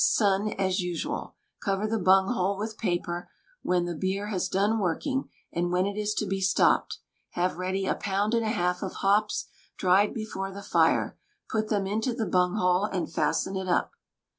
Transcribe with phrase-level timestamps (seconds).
[0.03, 1.35] Sun, as usual.
[1.61, 3.29] Cover the bunghole with paper,
[3.61, 6.97] when the beer has done working; and when it is to be stopped,
[7.33, 9.45] have ready a pound and a half of hops,
[9.77, 11.19] dried before the fire;
[11.51, 13.91] put them into the bunghole, and fasten it up.